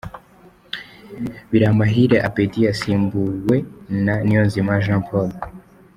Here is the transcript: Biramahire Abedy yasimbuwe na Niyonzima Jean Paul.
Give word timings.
Biramahire 1.51 2.17
Abedy 2.27 2.59
yasimbuwe 2.67 3.55
na 4.03 4.13
Niyonzima 4.25 4.73
Jean 4.83 5.01
Paul. 5.07 5.29